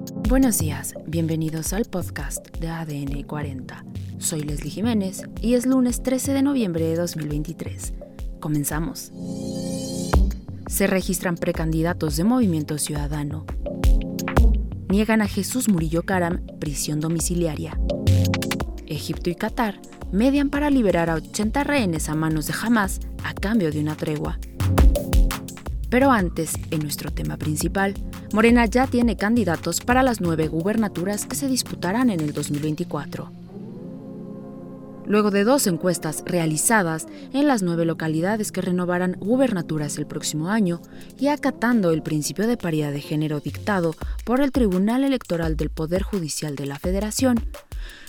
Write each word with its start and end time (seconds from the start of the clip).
Buenos 0.00 0.58
días, 0.58 0.94
bienvenidos 1.06 1.72
al 1.72 1.84
podcast 1.84 2.46
de 2.56 2.68
ADN 2.68 3.22
40. 3.24 3.84
Soy 4.18 4.42
Leslie 4.42 4.70
Jiménez 4.70 5.22
y 5.42 5.54
es 5.54 5.66
lunes 5.66 6.02
13 6.02 6.32
de 6.32 6.42
noviembre 6.42 6.86
de 6.86 6.96
2023. 6.96 7.92
Comenzamos. 8.40 9.12
Se 10.68 10.86
registran 10.86 11.36
precandidatos 11.36 12.16
de 12.16 12.24
Movimiento 12.24 12.78
Ciudadano. 12.78 13.44
Niegan 14.88 15.20
a 15.20 15.28
Jesús 15.28 15.68
Murillo 15.68 16.02
Caram 16.02 16.40
prisión 16.58 17.00
domiciliaria. 17.00 17.78
Egipto 18.86 19.28
y 19.28 19.34
Qatar 19.34 19.80
median 20.12 20.48
para 20.48 20.70
liberar 20.70 21.10
a 21.10 21.16
80 21.16 21.62
rehenes 21.64 22.08
a 22.08 22.14
manos 22.14 22.46
de 22.46 22.54
Hamas 22.60 23.00
a 23.22 23.34
cambio 23.34 23.70
de 23.70 23.80
una 23.80 23.96
tregua. 23.96 24.38
Pero 25.90 26.12
antes, 26.12 26.54
en 26.70 26.80
nuestro 26.80 27.10
tema 27.10 27.36
principal, 27.36 27.94
Morena 28.32 28.64
ya 28.66 28.86
tiene 28.86 29.16
candidatos 29.16 29.80
para 29.80 30.04
las 30.04 30.20
nueve 30.20 30.46
gubernaturas 30.46 31.26
que 31.26 31.34
se 31.34 31.48
disputarán 31.48 32.10
en 32.10 32.20
el 32.20 32.32
2024. 32.32 33.30
Luego 35.10 35.32
de 35.32 35.42
dos 35.42 35.66
encuestas 35.66 36.22
realizadas 36.24 37.08
en 37.32 37.48
las 37.48 37.62
nueve 37.62 37.84
localidades 37.84 38.52
que 38.52 38.60
renovarán 38.60 39.16
gubernaturas 39.18 39.98
el 39.98 40.06
próximo 40.06 40.50
año 40.50 40.80
y 41.18 41.26
acatando 41.26 41.90
el 41.90 42.02
principio 42.02 42.46
de 42.46 42.56
paridad 42.56 42.92
de 42.92 43.00
género 43.00 43.40
dictado 43.40 43.96
por 44.24 44.40
el 44.40 44.52
Tribunal 44.52 45.02
Electoral 45.02 45.56
del 45.56 45.70
Poder 45.70 46.02
Judicial 46.02 46.54
de 46.54 46.66
la 46.66 46.78
Federación, 46.78 47.44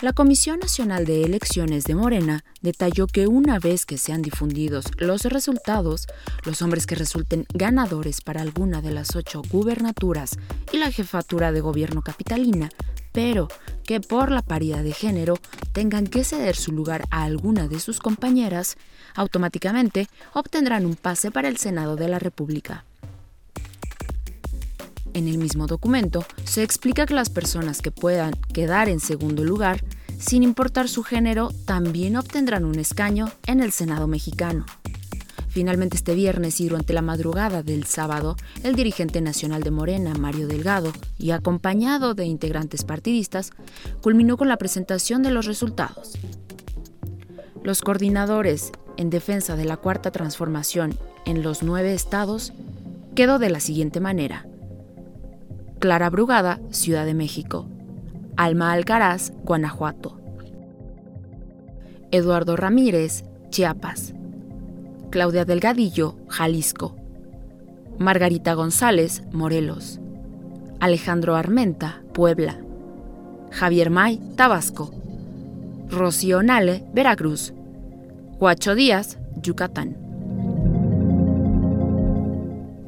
la 0.00 0.12
Comisión 0.12 0.58
Nacional 0.58 1.04
de 1.04 1.22
Elecciones 1.22 1.84
de 1.84 1.94
Morena 1.94 2.44
detalló 2.62 3.06
que 3.06 3.26
una 3.26 3.58
vez 3.58 3.86
que 3.86 3.98
sean 3.98 4.22
difundidos 4.22 4.86
los 4.98 5.24
resultados, 5.24 6.06
los 6.44 6.62
hombres 6.62 6.86
que 6.86 6.94
resulten 6.94 7.46
ganadores 7.54 8.20
para 8.20 8.42
alguna 8.42 8.82
de 8.82 8.90
las 8.90 9.14
ocho 9.16 9.42
gubernaturas 9.50 10.38
y 10.72 10.78
la 10.78 10.90
jefatura 10.90 11.52
de 11.52 11.60
gobierno 11.60 12.02
capitalina, 12.02 12.70
pero 13.12 13.48
que 13.84 14.00
por 14.00 14.30
la 14.30 14.42
paridad 14.42 14.82
de 14.82 14.92
género 14.92 15.38
tengan 15.72 16.06
que 16.06 16.24
ceder 16.24 16.56
su 16.56 16.72
lugar 16.72 17.04
a 17.10 17.22
alguna 17.22 17.68
de 17.68 17.78
sus 17.78 18.00
compañeras, 18.00 18.76
automáticamente 19.14 20.08
obtendrán 20.32 20.86
un 20.86 20.96
pase 20.96 21.30
para 21.30 21.48
el 21.48 21.56
Senado 21.56 21.96
de 21.96 22.08
la 22.08 22.18
República. 22.18 22.84
En 25.14 25.28
el 25.28 25.38
mismo 25.38 25.68
documento 25.68 26.24
se 26.44 26.64
explica 26.64 27.06
que 27.06 27.14
las 27.14 27.30
personas 27.30 27.80
que 27.80 27.92
puedan 27.92 28.34
quedar 28.52 28.88
en 28.88 28.98
segundo 28.98 29.44
lugar, 29.44 29.80
sin 30.18 30.42
importar 30.42 30.88
su 30.88 31.04
género, 31.04 31.52
también 31.66 32.16
obtendrán 32.16 32.64
un 32.64 32.80
escaño 32.80 33.30
en 33.46 33.60
el 33.60 33.70
Senado 33.70 34.08
mexicano. 34.08 34.66
Finalmente 35.48 35.96
este 35.96 36.16
viernes 36.16 36.60
y 36.60 36.68
durante 36.68 36.92
la 36.92 37.00
madrugada 37.00 37.62
del 37.62 37.84
sábado, 37.84 38.34
el 38.64 38.74
dirigente 38.74 39.20
nacional 39.20 39.62
de 39.62 39.70
Morena, 39.70 40.14
Mario 40.14 40.48
Delgado, 40.48 40.92
y 41.16 41.30
acompañado 41.30 42.14
de 42.14 42.24
integrantes 42.24 42.82
partidistas, 42.82 43.52
culminó 44.02 44.36
con 44.36 44.48
la 44.48 44.56
presentación 44.56 45.22
de 45.22 45.30
los 45.30 45.46
resultados. 45.46 46.18
Los 47.62 47.82
coordinadores 47.82 48.72
en 48.96 49.10
defensa 49.10 49.54
de 49.54 49.64
la 49.64 49.76
cuarta 49.76 50.10
transformación 50.10 50.98
en 51.24 51.44
los 51.44 51.62
nueve 51.62 51.94
estados 51.94 52.52
quedó 53.14 53.38
de 53.38 53.50
la 53.50 53.60
siguiente 53.60 54.00
manera. 54.00 54.48
Clara 55.84 56.08
Brugada, 56.08 56.60
Ciudad 56.70 57.04
de 57.04 57.12
México. 57.12 57.68
Alma 58.38 58.72
Alcaraz, 58.72 59.34
Guanajuato. 59.44 60.18
Eduardo 62.10 62.56
Ramírez, 62.56 63.26
Chiapas. 63.50 64.14
Claudia 65.10 65.44
Delgadillo, 65.44 66.16
Jalisco. 66.30 66.96
Margarita 67.98 68.54
González, 68.54 69.24
Morelos. 69.30 70.00
Alejandro 70.80 71.36
Armenta, 71.36 72.00
Puebla. 72.14 72.56
Javier 73.50 73.90
May, 73.90 74.16
Tabasco. 74.36 74.90
Rocío 75.90 76.42
Nale, 76.42 76.86
Veracruz. 76.94 77.52
Huacho 78.40 78.74
Díaz, 78.74 79.18
Yucatán. 79.42 79.98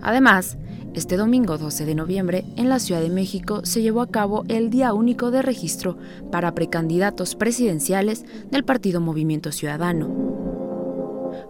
Además, 0.00 0.58
este 0.94 1.16
domingo 1.16 1.58
12 1.58 1.84
de 1.86 1.94
noviembre, 1.94 2.44
en 2.56 2.68
la 2.68 2.78
Ciudad 2.78 3.00
de 3.00 3.10
México, 3.10 3.60
se 3.64 3.82
llevó 3.82 4.00
a 4.00 4.10
cabo 4.10 4.44
el 4.48 4.70
Día 4.70 4.92
Único 4.92 5.30
de 5.30 5.42
Registro 5.42 5.98
para 6.30 6.54
precandidatos 6.54 7.34
presidenciales 7.34 8.24
del 8.50 8.64
Partido 8.64 9.00
Movimiento 9.00 9.52
Ciudadano. 9.52 10.34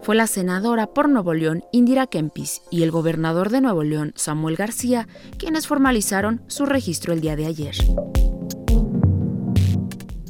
Fue 0.01 0.15
la 0.15 0.27
senadora 0.27 0.87
por 0.87 1.09
Nuevo 1.09 1.33
León, 1.33 1.63
Indira 1.71 2.07
Kempis, 2.07 2.63
y 2.71 2.83
el 2.83 2.91
gobernador 2.91 3.49
de 3.49 3.61
Nuevo 3.61 3.83
León, 3.83 4.13
Samuel 4.15 4.55
García, 4.55 5.07
quienes 5.37 5.67
formalizaron 5.67 6.41
su 6.47 6.65
registro 6.65 7.13
el 7.13 7.21
día 7.21 7.35
de 7.35 7.45
ayer. 7.45 7.75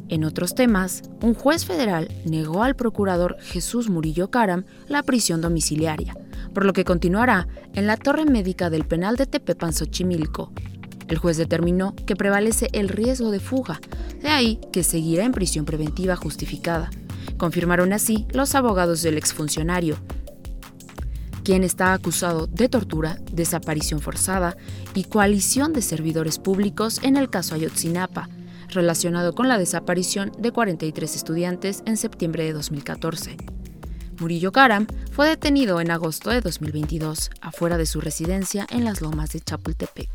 En 0.08 0.24
otros 0.24 0.54
temas, 0.54 1.02
un 1.20 1.34
juez 1.34 1.64
federal 1.64 2.08
negó 2.24 2.62
al 2.62 2.76
procurador 2.76 3.36
Jesús 3.40 3.88
Murillo 3.88 4.30
Caram 4.30 4.64
la 4.86 5.02
prisión 5.02 5.40
domiciliaria, 5.40 6.16
por 6.54 6.64
lo 6.64 6.72
que 6.72 6.84
continuará 6.84 7.48
en 7.74 7.86
la 7.86 7.96
torre 7.96 8.24
médica 8.24 8.70
del 8.70 8.84
penal 8.84 9.16
de 9.16 9.26
Tepepan 9.26 9.72
Xochimilco. 9.72 10.52
El 11.08 11.18
juez 11.18 11.36
determinó 11.36 11.94
que 12.06 12.16
prevalece 12.16 12.68
el 12.72 12.88
riesgo 12.88 13.30
de 13.30 13.40
fuga, 13.40 13.80
de 14.22 14.28
ahí 14.28 14.60
que 14.72 14.84
seguirá 14.84 15.24
en 15.24 15.32
prisión 15.32 15.64
preventiva 15.64 16.14
justificada. 16.14 16.90
Confirmaron 17.36 17.92
así 17.92 18.26
los 18.32 18.54
abogados 18.54 19.02
del 19.02 19.18
exfuncionario, 19.18 19.96
quien 21.46 21.62
está 21.62 21.92
acusado 21.92 22.48
de 22.48 22.68
tortura, 22.68 23.20
desaparición 23.32 24.00
forzada 24.00 24.56
y 24.94 25.04
coalición 25.04 25.72
de 25.72 25.82
servidores 25.82 26.38
públicos 26.38 26.98
en 27.04 27.16
el 27.16 27.30
caso 27.30 27.54
Ayotzinapa, 27.54 28.28
relacionado 28.68 29.34
con 29.34 29.48
la 29.48 29.58
desaparición 29.58 30.32
de 30.38 30.52
43 30.52 31.16
estudiantes 31.16 31.82
en 31.86 31.96
septiembre 31.96 32.44
de 32.44 32.52
2014. 32.52 33.36
Murillo 34.18 34.52
Karam 34.52 34.86
fue 35.12 35.28
detenido 35.28 35.80
en 35.80 35.90
agosto 35.90 36.30
de 36.30 36.40
2022 36.40 37.30
afuera 37.40 37.76
de 37.76 37.86
su 37.86 38.00
residencia 38.00 38.66
en 38.70 38.84
las 38.84 39.00
lomas 39.00 39.30
de 39.30 39.40
Chapultepec. 39.40 40.08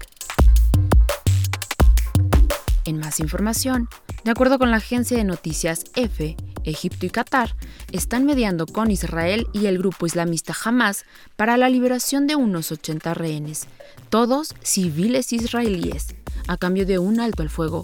En 2.86 2.98
más 2.98 3.20
información, 3.20 3.88
de 4.24 4.32
acuerdo 4.32 4.58
con 4.58 4.72
la 4.72 4.78
agencia 4.78 5.18
de 5.18 5.24
noticias 5.24 5.84
EFE, 5.96 6.36
Egipto 6.64 7.06
y 7.06 7.10
Qatar 7.10 7.56
están 7.92 8.26
mediando 8.26 8.66
con 8.66 8.92
Israel 8.92 9.48
y 9.54 9.66
el 9.68 9.78
grupo 9.78 10.06
islamista 10.06 10.56
Hamas 10.64 11.06
para 11.36 11.58
la 11.58 11.70
liberación 11.70 12.28
de 12.28 12.36
unos 12.36 12.72
80 12.72 13.14
rehenes, 13.14 13.68
todos 14.10 14.56
civiles 14.62 15.34
israelíes, 15.34 16.16
a 16.48 16.58
cambio 16.58 16.86
de 16.86 17.00
un 17.00 17.20
alto 17.20 17.44
al 17.44 17.50
fuego 17.50 17.84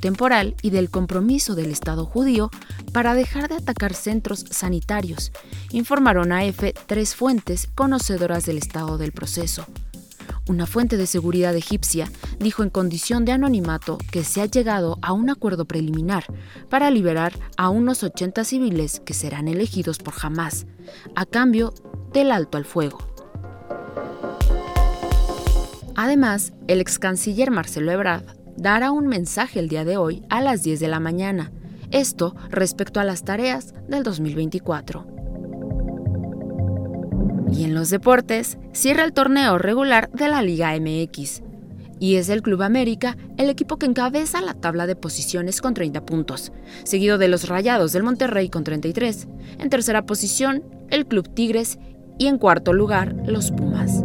temporal 0.00 0.54
y 0.62 0.70
del 0.70 0.90
compromiso 0.90 1.54
del 1.54 1.70
Estado 1.70 2.06
judío 2.06 2.50
para 2.92 3.14
dejar 3.14 3.48
de 3.48 3.56
atacar 3.56 3.94
centros 3.94 4.44
sanitarios, 4.50 5.32
informaron 5.70 6.32
a 6.32 6.44
EFE 6.44 6.74
tres 6.86 7.14
fuentes 7.14 7.68
conocedoras 7.74 8.46
del 8.46 8.58
estado 8.58 8.98
del 8.98 9.12
proceso. 9.12 9.66
Una 10.48 10.66
fuente 10.66 10.96
de 10.96 11.06
seguridad 11.06 11.54
egipcia 11.54 12.10
dijo 12.38 12.62
en 12.62 12.70
condición 12.70 13.24
de 13.24 13.32
anonimato 13.32 13.98
que 14.10 14.24
se 14.24 14.40
ha 14.40 14.46
llegado 14.46 14.98
a 15.02 15.12
un 15.12 15.28
acuerdo 15.28 15.66
preliminar 15.66 16.24
para 16.70 16.90
liberar 16.90 17.34
a 17.56 17.68
unos 17.68 18.02
80 18.02 18.44
civiles 18.44 19.00
que 19.04 19.12
serán 19.12 19.48
elegidos 19.48 19.98
por 19.98 20.14
Hamas, 20.22 20.66
a 21.14 21.26
cambio 21.26 21.74
del 22.14 22.30
alto 22.30 22.56
al 22.56 22.64
fuego. 22.64 22.98
Además, 25.96 26.52
el 26.68 26.80
ex 26.80 26.98
canciller 26.98 27.50
Marcelo 27.50 27.90
Ebrard 27.90 28.37
dará 28.58 28.90
un 28.90 29.06
mensaje 29.06 29.60
el 29.60 29.68
día 29.68 29.84
de 29.84 29.96
hoy 29.96 30.22
a 30.28 30.40
las 30.40 30.62
10 30.62 30.80
de 30.80 30.88
la 30.88 31.00
mañana, 31.00 31.52
esto 31.90 32.34
respecto 32.50 33.00
a 33.00 33.04
las 33.04 33.24
tareas 33.24 33.72
del 33.88 34.02
2024. 34.02 35.06
Y 37.52 37.64
en 37.64 37.74
los 37.74 37.88
deportes, 37.88 38.58
cierra 38.72 39.04
el 39.04 39.12
torneo 39.12 39.58
regular 39.58 40.10
de 40.12 40.28
la 40.28 40.42
Liga 40.42 40.78
MX. 40.78 41.42
Y 42.00 42.16
es 42.16 42.28
el 42.28 42.42
Club 42.42 42.62
América 42.62 43.16
el 43.38 43.48
equipo 43.48 43.78
que 43.78 43.86
encabeza 43.86 44.40
la 44.40 44.54
tabla 44.54 44.86
de 44.86 44.96
posiciones 44.96 45.60
con 45.60 45.74
30 45.74 46.04
puntos, 46.04 46.52
seguido 46.84 47.18
de 47.18 47.28
los 47.28 47.48
Rayados 47.48 47.92
del 47.92 48.02
Monterrey 48.02 48.50
con 48.50 48.64
33. 48.64 49.28
En 49.58 49.70
tercera 49.70 50.04
posición, 50.04 50.62
el 50.90 51.06
Club 51.06 51.32
Tigres 51.32 51.78
y 52.18 52.26
en 52.26 52.38
cuarto 52.38 52.72
lugar, 52.72 53.16
los 53.26 53.50
Pumas. 53.50 54.04